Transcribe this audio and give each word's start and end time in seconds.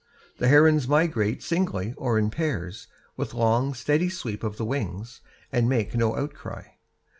The 0.39 0.47
herons 0.47 0.87
migrate 0.87 1.43
singly 1.43 1.93
or 1.95 2.17
in 2.17 2.31
pairs, 2.31 2.87
with 3.15 3.35
long, 3.35 3.75
steady 3.75 4.09
sweep 4.09 4.43
of 4.43 4.57
the 4.57 4.65
wings, 4.65 5.21
and 5.51 5.69
make 5.69 5.93
no 5.93 6.15
outcry. 6.15 6.63